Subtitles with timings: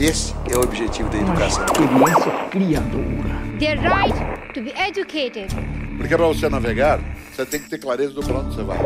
[0.00, 1.62] Esse é o objetivo da educação.
[1.62, 3.58] Experiência criadora.
[3.58, 5.54] Their right to be educated.
[5.98, 6.98] Porque para você navegar,
[7.30, 8.78] você tem que ter clareza do para onde você vai.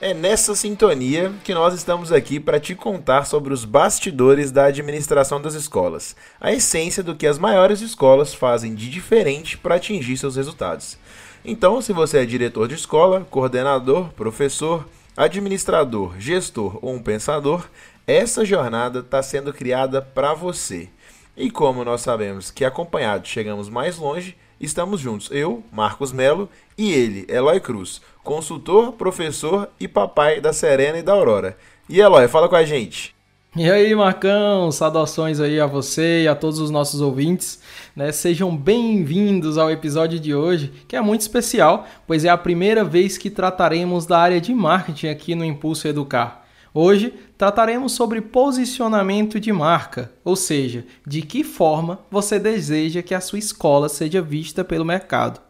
[0.00, 5.38] É nessa sintonia que nós estamos aqui para te contar sobre os bastidores da administração
[5.42, 10.36] das escolas, a essência do que as maiores escolas fazem de diferente para atingir seus
[10.36, 10.96] resultados.
[11.44, 14.86] Então, se você é diretor de escola, coordenador, professor,
[15.16, 17.68] administrador, gestor ou um pensador,
[18.06, 20.88] essa jornada está sendo criada para você.
[21.36, 26.92] E como nós sabemos que acompanhados chegamos mais longe, estamos juntos, eu, Marcos Melo, e
[26.92, 31.56] ele, Eloy Cruz, consultor, professor e papai da Serena e da Aurora.
[31.88, 33.15] E Eloy, fala com a gente.
[33.58, 37.58] E aí, Marcão, saudações aí a você e a todos os nossos ouvintes.
[37.96, 38.12] Né?
[38.12, 43.16] Sejam bem-vindos ao episódio de hoje, que é muito especial, pois é a primeira vez
[43.16, 46.44] que trataremos da área de marketing aqui no Impulso Educar.
[46.74, 53.22] Hoje trataremos sobre posicionamento de marca, ou seja, de que forma você deseja que a
[53.22, 55.40] sua escola seja vista pelo mercado.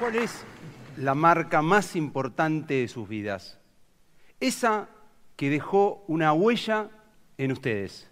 [0.00, 0.49] É
[1.06, 3.56] a marca mais importante de suas vidas?
[4.40, 4.88] Essa
[5.36, 6.90] que deixou uma huella
[7.38, 8.06] em vocês.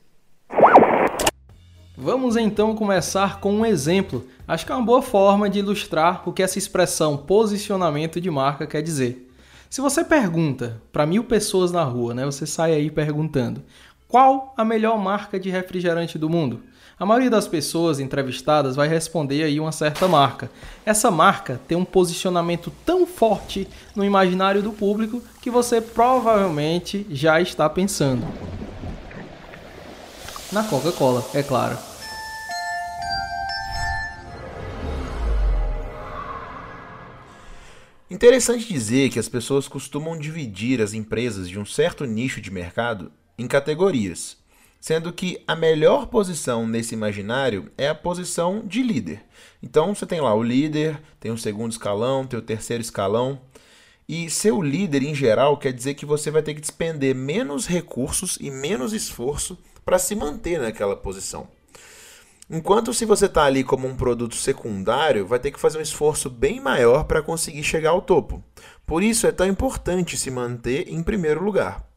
[1.97, 4.27] Vamos então começar com um exemplo.
[4.47, 8.67] Acho que é uma boa forma de ilustrar o que essa expressão posicionamento de marca
[8.67, 9.29] quer dizer.
[9.69, 13.63] Se você pergunta para mil pessoas na rua, né, você sai aí perguntando
[14.07, 16.63] qual a melhor marca de refrigerante do mundo?
[17.01, 20.51] A maioria das pessoas entrevistadas vai responder aí uma certa marca.
[20.85, 27.41] Essa marca tem um posicionamento tão forte no imaginário do público que você provavelmente já
[27.41, 28.27] está pensando.
[30.51, 31.79] Na Coca-Cola, é claro.
[38.11, 43.13] Interessante dizer que as pessoas costumam dividir as empresas de um certo nicho de mercado
[43.39, 44.37] em categorias,
[44.81, 49.25] sendo que a melhor posição nesse imaginário é a posição de líder.
[49.63, 53.41] Então você tem lá o líder, tem o segundo escalão, tem o terceiro escalão.
[54.09, 57.67] E ser o líder em geral quer dizer que você vai ter que despender menos
[57.67, 61.49] recursos e menos esforço para se manter naquela posição.
[62.51, 66.31] Enquanto se você está ali como um produto secundário, vai ter que fazer um esforço
[66.31, 68.43] bem maior para conseguir chegar ao topo.
[68.87, 71.88] Por isso é tão importante se manter em primeiro lugar.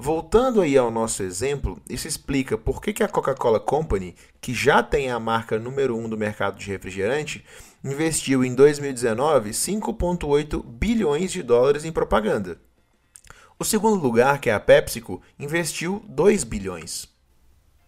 [0.00, 5.10] Voltando aí ao nosso exemplo, isso explica por que, a Coca-Cola Company, que já tem
[5.10, 7.44] a marca número 1 um do mercado de refrigerante,
[7.82, 12.60] investiu em 2019 5,8 bilhões de dólares em propaganda.
[13.58, 17.08] O segundo lugar, que é a PepsiCo, investiu 2 bilhões.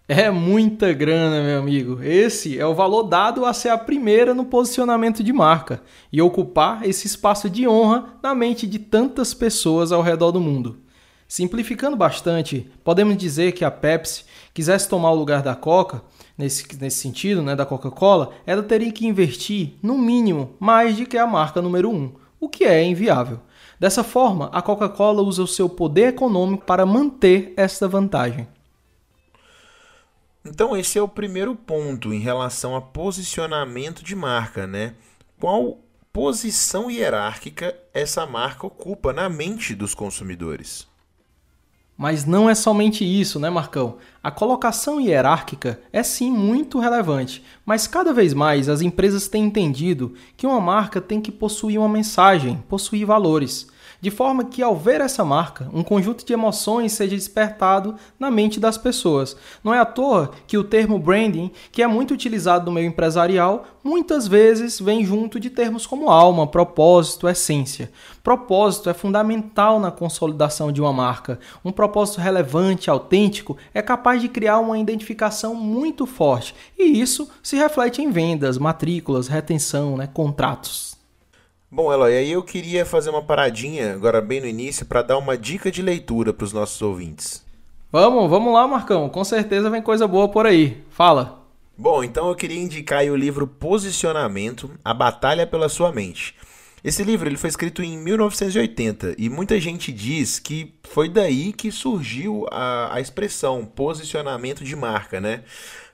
[0.08, 2.02] É muita grana, meu amigo.
[2.02, 5.80] Esse é o valor dado a ser a primeira no posicionamento de marca
[6.12, 10.80] e ocupar esse espaço de honra na mente de tantas pessoas ao redor do mundo.
[11.30, 16.02] Simplificando bastante, podemos dizer que a Pepsi quisesse tomar o lugar da Coca,
[16.36, 21.16] nesse, nesse sentido, né, da Coca-Cola, ela teria que investir, no mínimo, mais do que
[21.16, 23.38] a marca número 1, um, o que é inviável.
[23.78, 28.48] Dessa forma, a Coca-Cola usa o seu poder econômico para manter esta vantagem.
[30.44, 34.94] Então, esse é o primeiro ponto em relação a posicionamento de marca, né?
[35.38, 35.78] Qual
[36.12, 40.89] posição hierárquica essa marca ocupa na mente dos consumidores?
[42.00, 43.98] Mas não é somente isso, né, Marcão?
[44.22, 50.14] A colocação hierárquica é sim muito relevante, mas cada vez mais as empresas têm entendido
[50.34, 53.68] que uma marca tem que possuir uma mensagem, possuir valores
[54.00, 58.58] de forma que ao ver essa marca, um conjunto de emoções seja despertado na mente
[58.58, 59.36] das pessoas.
[59.62, 63.64] Não é à toa que o termo branding, que é muito utilizado no meio empresarial,
[63.82, 67.90] muitas vezes vem junto de termos como alma, propósito, essência.
[68.22, 71.38] Propósito é fundamental na consolidação de uma marca.
[71.64, 77.56] Um propósito relevante, autêntico, é capaz de criar uma identificação muito forte, e isso se
[77.56, 80.99] reflete em vendas, matrículas, retenção, né, contratos.
[81.72, 85.38] Bom, Eloy, aí eu queria fazer uma paradinha agora bem no início para dar uma
[85.38, 87.46] dica de leitura para os nossos ouvintes.
[87.92, 89.08] Vamos, vamos lá, Marcão.
[89.08, 90.82] Com certeza vem coisa boa por aí.
[90.90, 91.46] Fala.
[91.78, 96.34] Bom, então eu queria indicar o livro Posicionamento: A Batalha pela Sua Mente.
[96.82, 101.70] Esse livro ele foi escrito em 1980 e muita gente diz que foi daí que
[101.70, 105.44] surgiu a, a expressão posicionamento de marca, né?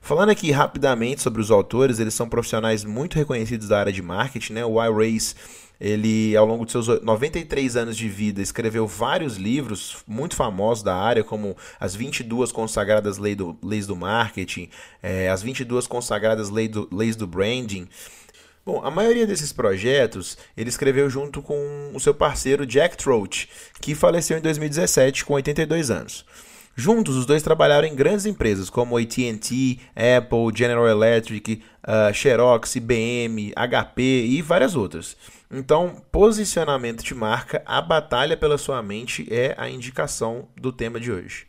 [0.00, 4.53] Falando aqui rapidamente sobre os autores, eles são profissionais muito reconhecidos da área de marketing,
[4.53, 4.65] né?
[4.65, 5.35] O Race
[5.81, 10.94] ele, ao longo de seus 93 anos de vida, escreveu vários livros muito famosos da
[10.96, 14.69] área, como As 22 Consagradas Leis do, Leis do Marketing,
[15.02, 17.88] é, As 22 Consagradas Leis do, Leis do Branding.
[18.64, 23.49] Bom, a maioria desses projetos ele escreveu junto com o seu parceiro Jack Trout,
[23.81, 26.25] que faleceu em 2017 com 82 anos.
[26.75, 33.52] Juntos, os dois trabalharam em grandes empresas como AT&T, Apple, General Electric, uh, Xerox, IBM,
[33.56, 35.17] HP e várias outras.
[35.51, 41.13] Então, posicionamento de marca, a batalha pela sua mente é a indicação do tema de
[41.13, 41.47] hoje.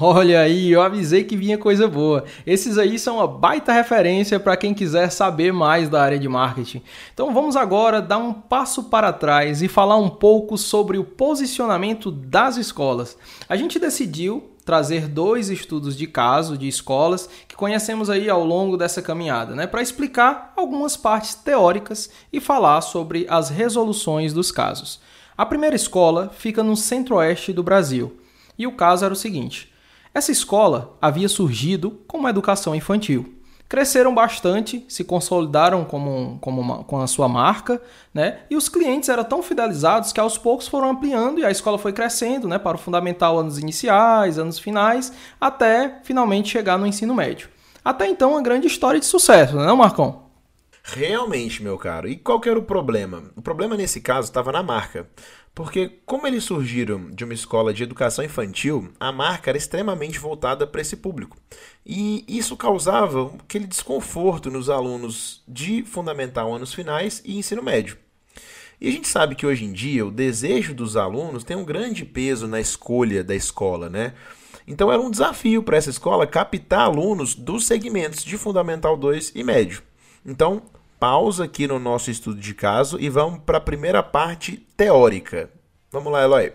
[0.00, 2.24] Olha aí, eu avisei que vinha coisa boa.
[2.44, 6.82] Esses aí são uma baita referência para quem quiser saber mais da área de marketing.
[7.12, 12.10] Então vamos agora dar um passo para trás e falar um pouco sobre o posicionamento
[12.10, 13.16] das escolas.
[13.48, 18.76] A gente decidiu trazer dois estudos de caso de escolas que conhecemos aí ao longo
[18.76, 25.00] dessa caminhada, né, para explicar algumas partes teóricas e falar sobre as resoluções dos casos.
[25.36, 28.18] A primeira escola fica no centro-oeste do Brasil.
[28.56, 29.72] E o caso era o seguinte:
[30.14, 33.34] essa escola havia surgido como educação infantil.
[33.68, 37.80] Cresceram bastante, se consolidaram como, como uma, com a sua marca,
[38.12, 38.40] né?
[38.50, 41.92] E os clientes eram tão fidelizados que aos poucos foram ampliando e a escola foi
[41.92, 42.58] crescendo, né?
[42.58, 47.48] Para o fundamental anos iniciais, anos finais, até finalmente chegar no ensino médio.
[47.84, 50.24] Até então, uma grande história de sucesso, não é, Marcão?
[50.86, 52.06] Realmente, meu caro.
[52.06, 53.24] E qual que era o problema?
[53.34, 55.08] O problema nesse caso estava na marca.
[55.54, 60.66] Porque, como eles surgiram de uma escola de educação infantil, a marca era extremamente voltada
[60.66, 61.36] para esse público.
[61.86, 67.96] E isso causava aquele desconforto nos alunos de fundamental anos finais e ensino médio.
[68.80, 72.04] E a gente sabe que hoje em dia o desejo dos alunos tem um grande
[72.04, 74.12] peso na escolha da escola, né?
[74.66, 79.44] Então era um desafio para essa escola captar alunos dos segmentos de Fundamental 2 e
[79.44, 79.82] médio.
[80.26, 80.62] Então,
[80.98, 85.50] pausa aqui no nosso estudo de caso e vamos para a primeira parte teórica.
[85.90, 86.52] Vamos lá, Eloy.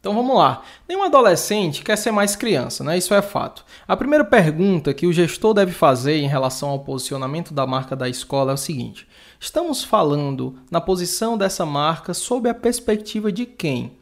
[0.00, 0.62] Então vamos lá.
[0.86, 2.98] Nenhum adolescente quer ser mais criança, né?
[2.98, 3.64] Isso é fato.
[3.88, 8.06] A primeira pergunta que o gestor deve fazer em relação ao posicionamento da marca da
[8.06, 9.08] escola é o seguinte:
[9.40, 13.96] estamos falando na posição dessa marca sob a perspectiva de quem?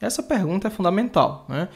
[0.00, 1.68] Essa pergunta é fundamental, né?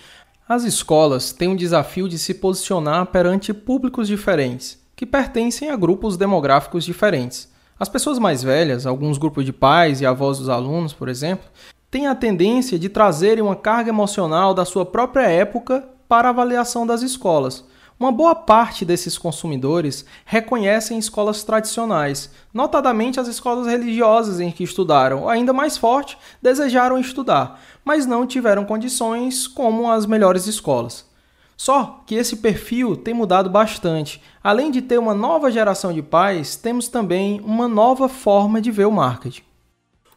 [0.48, 6.16] As escolas têm um desafio de se posicionar perante públicos diferentes que pertencem a grupos
[6.16, 7.50] demográficos diferentes.
[7.76, 11.44] As pessoas mais velhas, alguns grupos de pais e avós dos alunos, por exemplo,
[11.90, 16.86] têm a tendência de trazerem uma carga emocional da sua própria época para a avaliação
[16.86, 17.64] das escolas.
[17.98, 25.22] Uma boa parte desses consumidores reconhecem escolas tradicionais, notadamente as escolas religiosas em que estudaram,
[25.22, 31.10] ou ainda mais forte, desejaram estudar, mas não tiveram condições como as melhores escolas.
[31.56, 34.22] Só que esse perfil tem mudado bastante.
[34.42, 38.86] Além de ter uma nova geração de pais, temos também uma nova forma de ver
[38.86, 39.42] o marketing.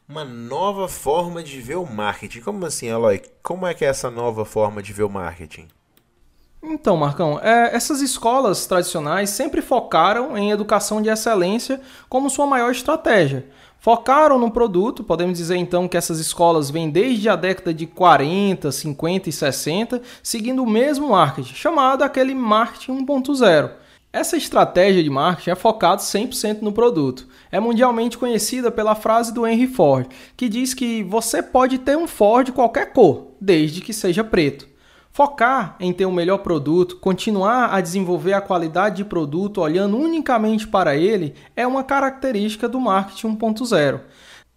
[0.07, 2.41] Uma nova forma de ver o marketing.
[2.41, 3.21] Como assim, Eloy?
[3.41, 5.67] Como é que é essa nova forma de ver o marketing?
[6.67, 11.79] Então, Marcão, é, essas escolas tradicionais sempre focaram em educação de excelência
[12.09, 13.47] como sua maior estratégia.
[13.85, 18.71] Focaram no produto, podemos dizer então que essas escolas vêm desde a década de 40,
[18.71, 23.69] 50 e 60, seguindo o mesmo marketing, chamado aquele marketing 1.0.
[24.11, 27.27] Essa estratégia de marketing é focada 100% no produto.
[27.51, 32.07] É mundialmente conhecida pela frase do Henry Ford, que diz que você pode ter um
[32.07, 34.67] Ford qualquer cor, desde que seja preto.
[35.15, 39.95] Focar em ter o um melhor produto, continuar a desenvolver a qualidade de produto olhando
[39.95, 44.01] unicamente para ele é uma característica do marketing 1.0.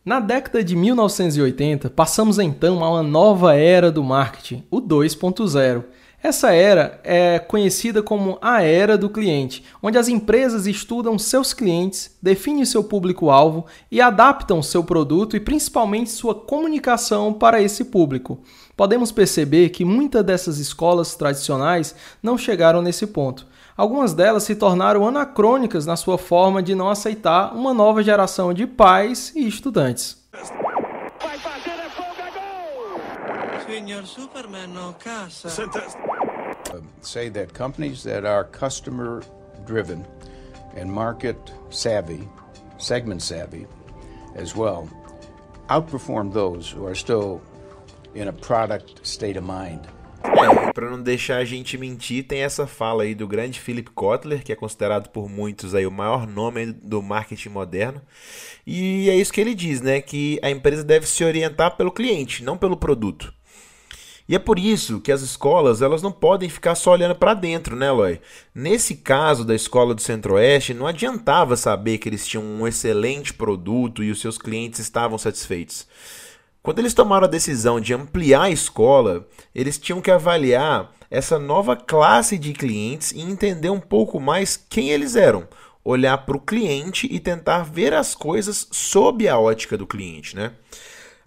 [0.04, 5.84] Na década de 1980, passamos então a uma nova era do marketing, o 2.0.
[6.22, 12.16] Essa era é conhecida como a era do cliente, onde as empresas estudam seus clientes,
[12.20, 18.42] definem seu público-alvo e adaptam seu produto e principalmente sua comunicação para esse público
[18.78, 23.44] podemos perceber que muitas dessas escolas tradicionais não chegaram nesse ponto.
[23.76, 28.68] Algumas delas se tornaram anacrônicas na sua forma de não aceitar uma nova geração de
[28.68, 30.16] pais e estudantes.
[33.78, 35.48] Senhor Superman no casa.
[37.00, 39.22] Say that companies that are customer
[39.66, 40.04] driven
[40.76, 41.38] and market
[41.70, 42.28] savvy,
[42.78, 43.68] segment savvy
[44.34, 44.88] as well,
[45.68, 47.40] outperform those who are still
[48.16, 49.86] in a product state of mind.
[50.24, 54.42] É, para não deixar a gente mentir, tem essa fala aí do grande Philip Kotler,
[54.42, 58.02] que é considerado por muitos aí o maior nome do marketing moderno.
[58.66, 62.42] E é isso que ele diz, né, que a empresa deve se orientar pelo cliente,
[62.42, 63.37] não pelo produto.
[64.28, 67.74] E é por isso que as escolas elas não podem ficar só olhando para dentro,
[67.74, 68.20] né, Loy?
[68.54, 74.04] Nesse caso da escola do Centro-Oeste, não adiantava saber que eles tinham um excelente produto
[74.04, 75.86] e os seus clientes estavam satisfeitos.
[76.62, 81.74] Quando eles tomaram a decisão de ampliar a escola, eles tinham que avaliar essa nova
[81.74, 85.48] classe de clientes e entender um pouco mais quem eles eram,
[85.82, 90.52] olhar para o cliente e tentar ver as coisas sob a ótica do cliente, né?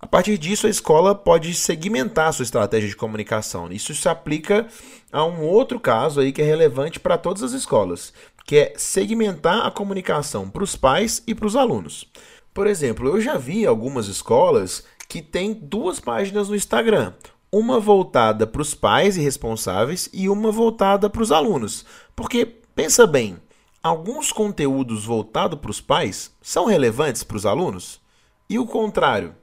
[0.01, 3.71] A partir disso, a escola pode segmentar a sua estratégia de comunicação.
[3.71, 4.67] Isso se aplica
[5.11, 8.11] a um outro caso aí que é relevante para todas as escolas,
[8.43, 12.09] que é segmentar a comunicação para os pais e para os alunos.
[12.51, 17.13] Por exemplo, eu já vi algumas escolas que têm duas páginas no Instagram,
[17.51, 21.85] uma voltada para os pais e responsáveis e uma voltada para os alunos.
[22.15, 23.37] Porque pensa bem,
[23.83, 28.01] alguns conteúdos voltados para os pais são relevantes para os alunos
[28.49, 29.35] e o contrário.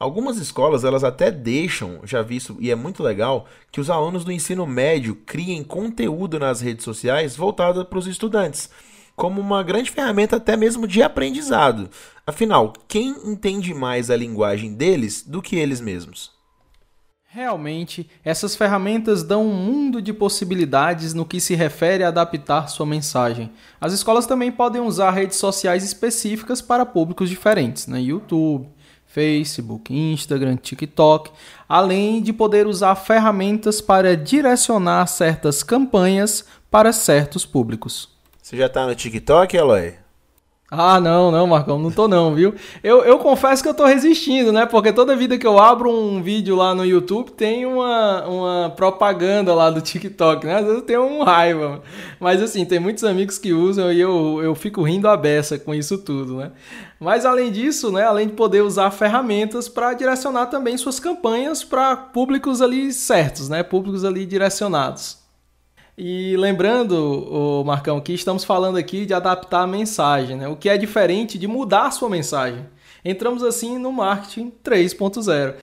[0.00, 4.24] Algumas escolas elas até deixam, já vi isso e é muito legal, que os alunos
[4.24, 8.70] do ensino médio criem conteúdo nas redes sociais voltado para os estudantes,
[9.14, 11.90] como uma grande ferramenta até mesmo de aprendizado.
[12.26, 16.30] Afinal, quem entende mais a linguagem deles do que eles mesmos?
[17.26, 22.86] Realmente, essas ferramentas dão um mundo de possibilidades no que se refere a adaptar sua
[22.86, 23.52] mensagem.
[23.78, 28.00] As escolas também podem usar redes sociais específicas para públicos diferentes, né?
[28.00, 28.66] YouTube,
[29.12, 31.30] Facebook, Instagram, TikTok,
[31.68, 38.08] além de poder usar ferramentas para direcionar certas campanhas para certos públicos.
[38.40, 39.94] Você já está no TikTok, Eloy?
[40.72, 42.54] Ah, não, não, Marcão, não tô não, viu?
[42.80, 44.66] Eu, eu confesso que eu tô resistindo, né?
[44.66, 49.52] Porque toda vida que eu abro um vídeo lá no YouTube tem uma, uma propaganda
[49.52, 50.58] lá do TikTok, né?
[50.58, 51.82] Às vezes eu tenho um raiva.
[52.20, 55.74] Mas assim, tem muitos amigos que usam e eu, eu fico rindo a beça com
[55.74, 56.52] isso tudo, né?
[57.00, 61.96] Mas além disso, né, além de poder usar ferramentas para direcionar também suas campanhas para
[61.96, 63.64] públicos ali certos, né?
[63.64, 65.19] Públicos ali direcionados.
[66.02, 70.48] E lembrando, Marcão, que estamos falando aqui de adaptar a mensagem, né?
[70.48, 72.64] o que é diferente de mudar a sua mensagem.
[73.04, 75.56] Entramos assim no marketing 3.0.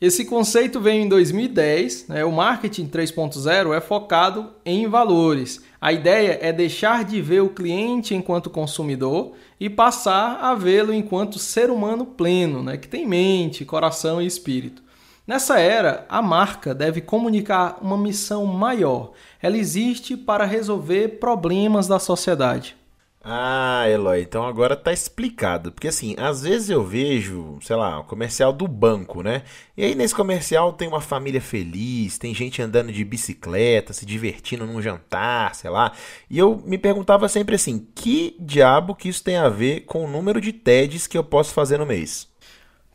[0.00, 2.08] Esse conceito veio em 2010.
[2.08, 2.24] Né?
[2.24, 5.62] O marketing 3.0 é focado em valores.
[5.78, 11.38] A ideia é deixar de ver o cliente enquanto consumidor e passar a vê-lo enquanto
[11.38, 12.78] ser humano pleno, né?
[12.78, 14.81] que tem mente, coração e espírito.
[15.26, 19.12] Nessa era, a marca deve comunicar uma missão maior.
[19.40, 22.76] Ela existe para resolver problemas da sociedade.
[23.24, 25.70] Ah, Eloy, então agora tá explicado.
[25.70, 29.44] Porque assim, às vezes eu vejo, sei lá, o comercial do banco, né?
[29.76, 34.66] E aí nesse comercial tem uma família feliz, tem gente andando de bicicleta, se divertindo
[34.66, 35.92] num jantar, sei lá.
[36.28, 40.10] E eu me perguntava sempre assim: que diabo que isso tem a ver com o
[40.10, 42.31] número de TEDs que eu posso fazer no mês?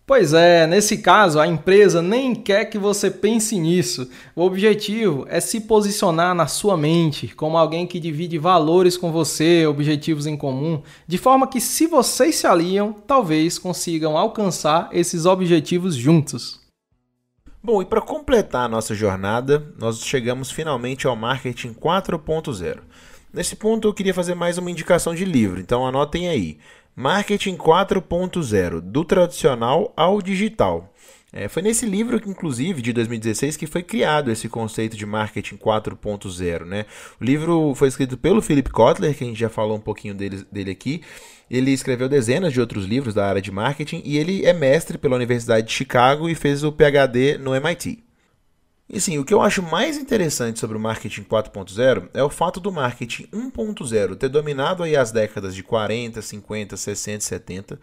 [0.08, 4.10] Pois é, nesse caso, a empresa nem quer que você pense nisso.
[4.34, 9.68] O objetivo é se posicionar na sua mente como alguém que divide valores com você,
[9.68, 15.94] objetivos em comum, de forma que, se vocês se aliam, talvez consigam alcançar esses objetivos
[15.94, 16.62] juntos.
[17.62, 22.78] Bom, e para completar a nossa jornada, nós chegamos finalmente ao Marketing 4.0.
[23.34, 26.58] Nesse ponto, eu queria fazer mais uma indicação de livro, então anotem aí.
[27.00, 30.92] Marketing 4.0, do tradicional ao digital.
[31.32, 36.66] É, foi nesse livro, inclusive, de 2016, que foi criado esse conceito de marketing 4.0.
[36.66, 36.88] Né?
[37.22, 40.44] O livro foi escrito pelo Philip Kotler, que a gente já falou um pouquinho dele,
[40.52, 41.04] dele aqui.
[41.52, 45.18] Ele escreveu dezenas de outros livros da área de marketing e ele é mestre pela
[45.18, 48.07] Universidade de Chicago e fez o PhD no MIT.
[48.90, 52.58] E sim, o que eu acho mais interessante sobre o marketing 4.0 é o fato
[52.62, 57.80] do marketing 1.0 ter dominado aí as décadas de 40, 50, 60 70,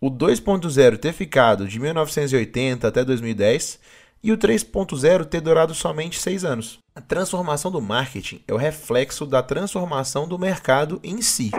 [0.00, 3.78] o 2.0 ter ficado de 1980 até 2010
[4.20, 6.80] e o 3.0 ter durado somente 6 anos.
[6.92, 11.52] A transformação do marketing é o reflexo da transformação do mercado em si.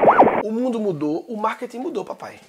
[0.43, 2.41] O mundo mudou, o marketing mudou, papai.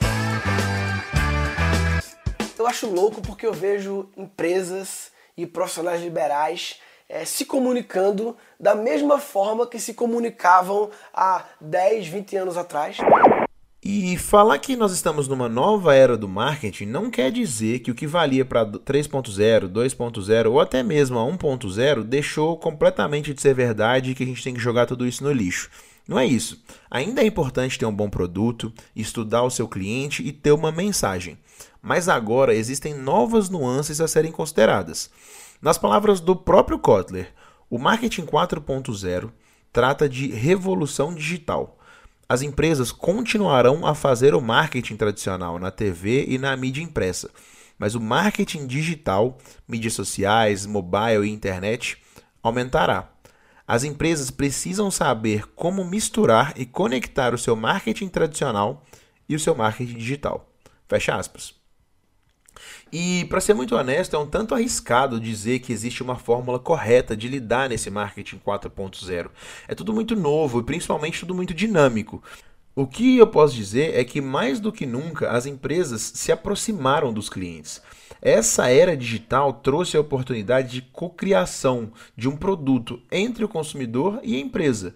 [2.58, 9.18] Eu acho louco porque eu vejo empresas e profissionais liberais é, se comunicando da mesma
[9.18, 12.96] forma que se comunicavam há 10, 20 anos atrás.
[13.86, 17.94] E falar que nós estamos numa nova era do marketing não quer dizer que o
[17.94, 24.10] que valia para 3.0, 2.0 ou até mesmo a 1.0 deixou completamente de ser verdade
[24.10, 25.68] e que a gente tem que jogar tudo isso no lixo.
[26.06, 26.62] Não é isso.
[26.90, 31.38] Ainda é importante ter um bom produto, estudar o seu cliente e ter uma mensagem.
[31.80, 35.10] Mas agora existem novas nuances a serem consideradas.
[35.60, 37.32] Nas palavras do próprio Kotler,
[37.70, 39.30] o marketing 4.0
[39.72, 41.78] trata de revolução digital.
[42.28, 47.30] As empresas continuarão a fazer o marketing tradicional na TV e na mídia impressa,
[47.78, 51.98] mas o marketing digital, mídias sociais, mobile e internet
[52.42, 53.13] aumentará.
[53.66, 58.84] As empresas precisam saber como misturar e conectar o seu marketing tradicional
[59.28, 60.48] e o seu marketing digital.
[60.86, 61.54] Fecha aspas.
[62.92, 67.16] E, para ser muito honesto, é um tanto arriscado dizer que existe uma fórmula correta
[67.16, 69.30] de lidar nesse marketing 4.0.
[69.66, 72.22] É tudo muito novo e principalmente tudo muito dinâmico.
[72.76, 77.12] O que eu posso dizer é que mais do que nunca as empresas se aproximaram
[77.12, 77.80] dos clientes.
[78.20, 84.34] Essa era digital trouxe a oportunidade de cocriação de um produto entre o consumidor e
[84.34, 84.92] a empresa.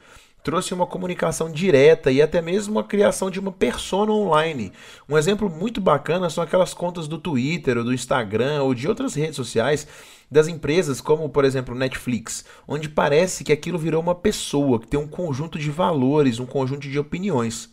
[0.49, 4.73] Trouxe uma comunicação direta e até mesmo a criação de uma persona online.
[5.07, 9.15] Um exemplo muito bacana são aquelas contas do Twitter, ou do Instagram ou de outras
[9.15, 9.87] redes sociais
[10.31, 14.99] das empresas, como por exemplo Netflix, onde parece que aquilo virou uma pessoa que tem
[14.99, 17.69] um conjunto de valores, um conjunto de opiniões.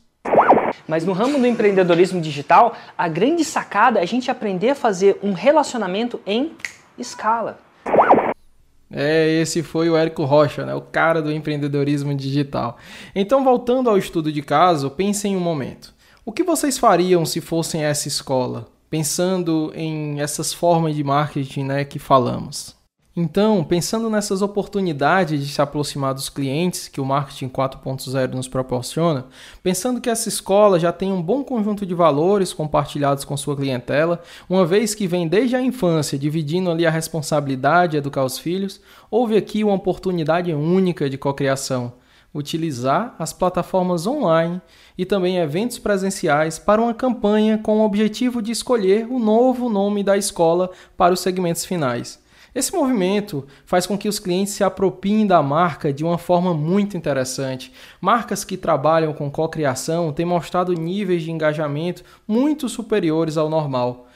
[0.86, 5.17] Mas no ramo do empreendedorismo digital, a grande sacada é a gente aprender a fazer
[5.24, 6.51] um relacionamento em
[6.98, 7.64] escala.
[8.89, 12.77] É, esse foi o Érico Rocha, né, o cara do empreendedorismo digital.
[13.15, 15.94] Então, voltando ao estudo de caso, pensem um momento.
[16.24, 18.68] O que vocês fariam se fossem essa escola?
[18.89, 22.75] Pensando em essas formas de marketing né, que falamos.
[23.17, 29.25] Então, pensando nessas oportunidades de se aproximar dos clientes que o marketing 4.0 nos proporciona,
[29.63, 34.22] pensando que essa escola já tem um bom conjunto de valores compartilhados com sua clientela,
[34.50, 38.81] uma vez que vem desde a infância dividindo ali a responsabilidade de educar os filhos,
[39.10, 41.93] houve aqui uma oportunidade única de cocriação,
[42.34, 44.62] utilizar as plataformas online
[44.98, 50.03] e também eventos presenciais para uma campanha com o objetivo de escolher o novo nome
[50.03, 52.25] da escola para os segmentos finais.
[52.56, 56.96] Esse movimento faz com que os clientes se apropiem da marca de uma forma muito
[56.96, 57.70] interessante.
[58.00, 64.08] Marcas que trabalham com cocriação têm mostrado níveis de engajamento muito superiores ao normal.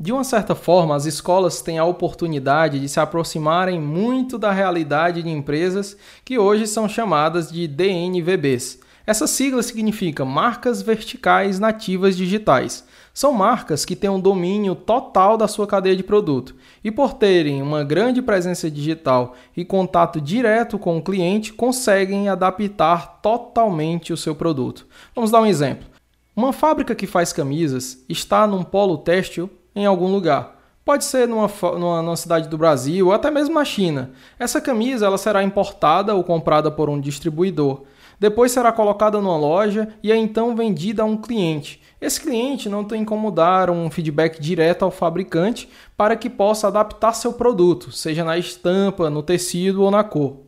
[0.00, 5.22] De uma certa forma, as escolas têm a oportunidade de se aproximarem muito da realidade
[5.22, 8.80] de empresas que hoje são chamadas de DNVBs.
[9.06, 12.84] Essa sigla significa Marcas Verticais Nativas Digitais.
[13.16, 16.54] São marcas que têm um domínio total da sua cadeia de produto
[16.84, 23.22] e, por terem uma grande presença digital e contato direto com o cliente, conseguem adaptar
[23.22, 24.86] totalmente o seu produto.
[25.14, 25.88] Vamos dar um exemplo.
[26.36, 30.54] Uma fábrica que faz camisas está num polo têxtil em algum lugar.
[30.84, 34.10] Pode ser numa, numa, numa, cidade do Brasil ou até mesmo na China.
[34.38, 37.84] Essa camisa ela será importada ou comprada por um distribuidor.
[38.20, 41.80] Depois será colocada numa loja e é então vendida a um cliente.
[42.00, 47.14] Esse cliente não tem como dar um feedback direto ao fabricante para que possa adaptar
[47.14, 50.45] seu produto, seja na estampa, no tecido ou na cor.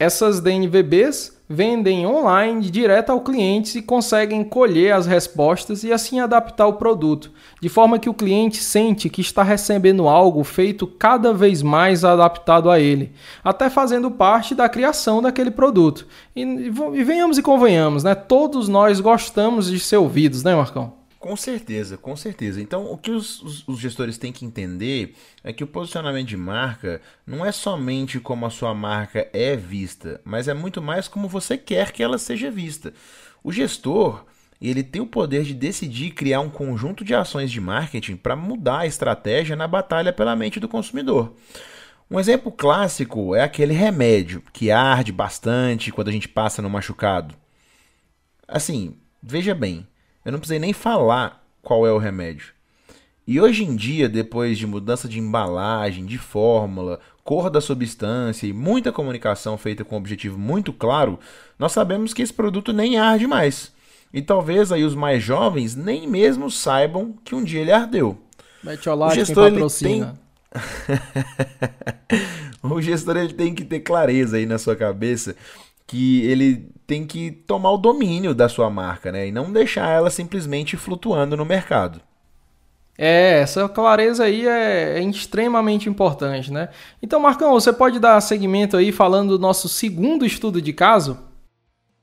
[0.00, 6.66] Essas DNVBs vendem online direto ao cliente e conseguem colher as respostas e assim adaptar
[6.68, 11.60] o produto, de forma que o cliente sente que está recebendo algo feito cada vez
[11.60, 13.12] mais adaptado a ele,
[13.44, 16.06] até fazendo parte da criação daquele produto.
[16.34, 18.14] E, e venhamos e convenhamos, né?
[18.14, 20.99] Todos nós gostamos de ser ouvidos, né, Marcão?
[21.20, 22.62] Com certeza, com certeza.
[22.62, 26.36] Então, o que os, os, os, gestores têm que entender é que o posicionamento de
[26.36, 31.28] marca não é somente como a sua marca é vista, mas é muito mais como
[31.28, 32.94] você quer que ela seja vista.
[33.44, 34.24] O gestor,
[34.62, 38.78] ele tem o poder de decidir criar um conjunto de ações de marketing para mudar
[38.80, 41.36] a estratégia na batalha pela mente do consumidor.
[42.10, 47.34] Um exemplo clássico é aquele remédio que arde bastante quando a gente passa no machucado.
[48.48, 49.86] Assim, veja bem,
[50.24, 52.52] eu não precisei nem falar qual é o remédio.
[53.26, 58.52] E hoje em dia, depois de mudança de embalagem, de fórmula, cor da substância e
[58.52, 61.18] muita comunicação feita com um objetivo muito claro,
[61.58, 63.72] nós sabemos que esse produto nem arde mais.
[64.12, 68.18] E talvez aí os mais jovens nem mesmo saibam que um dia ele ardeu.
[69.12, 70.10] o gestor ele tem
[72.62, 75.36] o gestor ele tem que ter clareza aí na sua cabeça
[75.90, 79.26] que ele tem que tomar o domínio da sua marca, né?
[79.26, 82.00] E não deixar ela simplesmente flutuando no mercado.
[82.96, 86.68] É, essa clareza aí é, é, extremamente importante, né?
[87.02, 91.18] Então, Marcão, você pode dar seguimento aí falando do nosso segundo estudo de caso?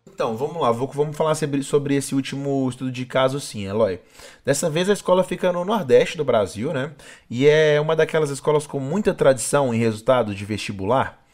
[0.05, 4.01] Então, vamos lá, vamos falar sobre, sobre esse último estudo de caso sim, Eloy.
[4.43, 6.91] Dessa vez a escola fica no Nordeste do Brasil, né?
[7.29, 11.25] E é uma daquelas escolas com muita tradição em resultado de vestibular.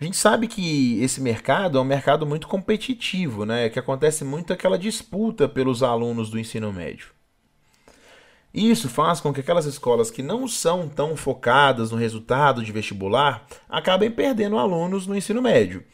[0.00, 3.68] A gente sabe que esse mercado é um mercado muito competitivo, né?
[3.68, 7.08] Que acontece muito aquela disputa pelos alunos do ensino médio.
[8.52, 13.46] Isso faz com que aquelas escolas que não são tão focadas no resultado de vestibular
[13.68, 15.84] acabem perdendo alunos no ensino médio.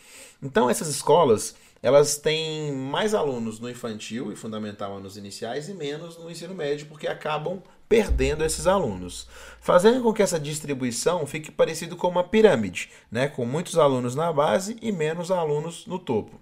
[0.40, 6.16] Então essas escolas elas têm mais alunos no infantil e fundamental nos iniciais e menos
[6.16, 9.28] no ensino médio porque acabam perdendo esses alunos,
[9.60, 14.32] fazendo com que essa distribuição fique parecido com uma pirâmide, né, com muitos alunos na
[14.32, 16.40] base e menos alunos no topo.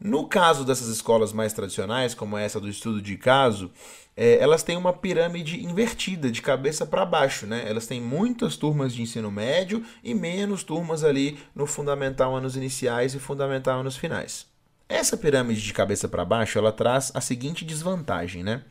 [0.00, 3.68] No caso dessas escolas mais tradicionais, como essa do estudo de caso,
[4.16, 7.46] é, elas têm uma pirâmide invertida, de cabeça para baixo.
[7.46, 7.64] Né?
[7.66, 13.12] Elas têm muitas turmas de ensino médio e menos turmas ali no fundamental anos iniciais
[13.14, 14.46] e fundamental anos finais.
[14.88, 18.62] Essa pirâmide de cabeça para baixo, ela traz a seguinte desvantagem, né?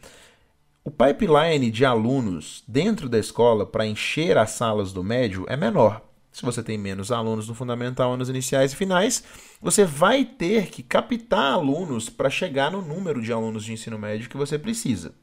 [0.87, 6.01] O pipeline de alunos dentro da escola para encher as salas do médio é menor.
[6.31, 9.21] Se você tem menos alunos no fundamental, nos iniciais e finais,
[9.61, 14.29] você vai ter que captar alunos para chegar no número de alunos de ensino médio
[14.29, 15.13] que você precisa.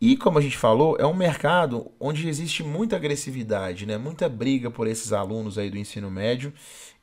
[0.00, 3.98] E como a gente falou, é um mercado onde existe muita agressividade, né?
[3.98, 6.50] muita briga por esses alunos aí do ensino médio.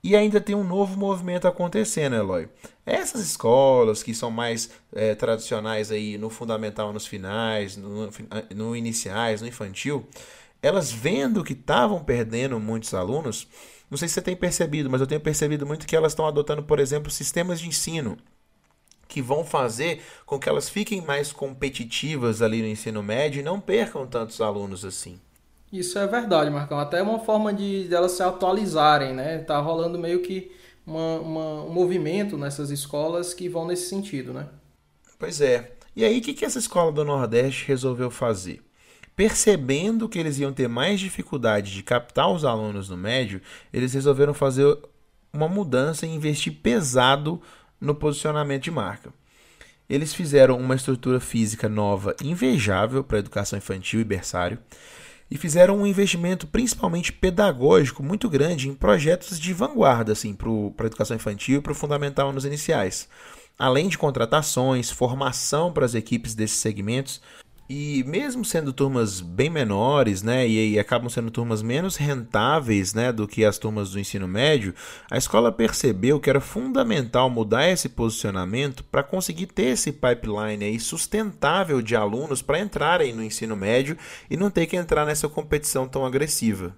[0.03, 2.47] E ainda tem um novo movimento acontecendo, Eloy.
[2.85, 8.09] Essas escolas que são mais é, tradicionais aí no fundamental, nos finais, no,
[8.55, 10.07] no iniciais, no infantil,
[10.61, 13.47] elas vendo que estavam perdendo muitos alunos,
[13.89, 16.63] não sei se você tem percebido, mas eu tenho percebido muito que elas estão adotando,
[16.63, 18.17] por exemplo, sistemas de ensino
[19.07, 23.59] que vão fazer com que elas fiquem mais competitivas ali no ensino médio e não
[23.59, 25.19] percam tantos alunos assim.
[25.71, 26.79] Isso é verdade, Marcão.
[26.79, 29.39] Até uma forma de, de elas se atualizarem, né?
[29.39, 30.51] Tá rolando meio que
[30.85, 34.47] uma, uma, um movimento nessas escolas que vão nesse sentido, né?
[35.17, 35.71] Pois é.
[35.95, 38.63] E aí, o que, que essa escola do Nordeste resolveu fazer?
[39.19, 43.41] percebendo que eles iam ter mais dificuldade de captar os alunos no médio,
[43.73, 44.77] eles resolveram fazer
[45.33, 47.41] uma mudança e investir pesado
[47.81, 49.13] no posicionamento de marca.
[49.89, 54.57] Eles fizeram uma estrutura física nova invejável para a educação infantil e berçário
[55.29, 60.87] e fizeram um investimento principalmente pedagógico muito grande em projetos de vanguarda assim, para a
[60.87, 63.07] educação infantil e para o fundamental nos iniciais.
[63.57, 67.21] Além de contratações, formação para as equipes desses segmentos,
[67.69, 73.11] e mesmo sendo turmas bem menores, né, e, e, acabam sendo turmas menos rentáveis, né,
[73.11, 74.73] do que as turmas do ensino médio,
[75.09, 80.79] a escola percebeu que era fundamental mudar esse posicionamento para conseguir ter esse pipeline aí
[80.79, 83.95] sustentável de alunos para entrarem no ensino médio
[84.31, 86.75] e não ter que entrar nessa competição tão agressiva.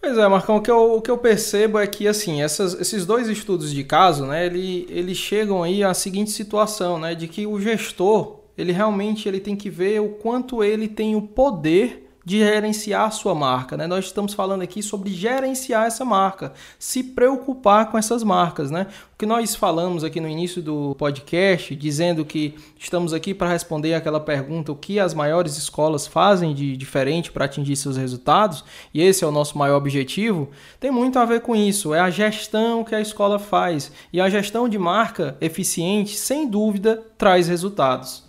[0.00, 3.04] Pois é, Marcão, o que eu, o que eu percebo é que assim, essas, esses
[3.04, 7.46] dois estudos de caso, né, ele, eles chegam aí à seguinte situação, né, de que
[7.46, 12.38] o gestor ele realmente ele tem que ver o quanto ele tem o poder de
[12.38, 13.76] gerenciar a sua marca.
[13.76, 13.86] Né?
[13.86, 18.70] Nós estamos falando aqui sobre gerenciar essa marca, se preocupar com essas marcas.
[18.70, 18.86] Né?
[19.14, 23.94] O que nós falamos aqui no início do podcast, dizendo que estamos aqui para responder
[23.94, 29.02] aquela pergunta: o que as maiores escolas fazem de diferente para atingir seus resultados, e
[29.02, 30.48] esse é o nosso maior objetivo,
[30.80, 31.92] tem muito a ver com isso.
[31.92, 33.92] É a gestão que a escola faz.
[34.12, 38.23] E a gestão de marca eficiente, sem dúvida, traz resultados.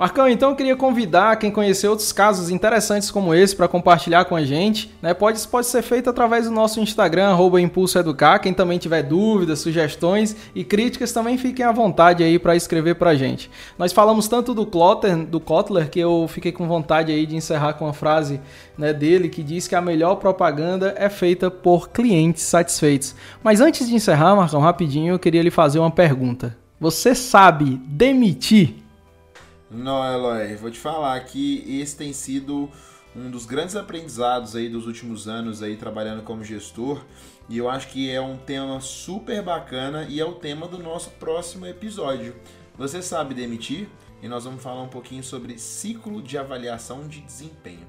[0.00, 4.34] Marcão, então eu queria convidar quem conhecer outros casos interessantes como esse para compartilhar com
[4.34, 4.90] a gente.
[5.02, 5.12] Né?
[5.12, 8.38] Pode, pode ser feito através do nosso Instagram, arroba Impulso Educar.
[8.38, 13.10] Quem também tiver dúvidas, sugestões e críticas, também fiquem à vontade aí para escrever para
[13.10, 13.50] a gente.
[13.76, 17.74] Nós falamos tanto do Kotler, do Kotler que eu fiquei com vontade aí de encerrar
[17.74, 18.40] com uma frase
[18.78, 23.14] né, dele que diz que a melhor propaganda é feita por clientes satisfeitos.
[23.44, 26.56] Mas antes de encerrar, Marcão, rapidinho, eu queria lhe fazer uma pergunta.
[26.80, 28.76] Você sabe demitir?
[29.70, 32.68] Não, Eloy, vou te falar que esse tem sido
[33.14, 37.04] um dos grandes aprendizados aí dos últimos anos aí trabalhando como gestor
[37.48, 41.10] e eu acho que é um tema super bacana e é o tema do nosso
[41.10, 42.34] próximo episódio.
[42.76, 43.88] Você sabe demitir?
[44.22, 47.86] E nós vamos falar um pouquinho sobre ciclo de avaliação de desempenho.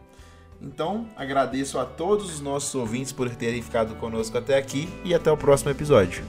[0.61, 5.31] Então, agradeço a todos os nossos ouvintes por terem ficado conosco até aqui e até
[5.31, 6.23] o próximo episódio.